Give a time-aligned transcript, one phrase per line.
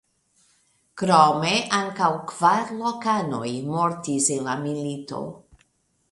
[1.01, 5.21] Krome ankaŭ kvar lokanoj mortis en la milito.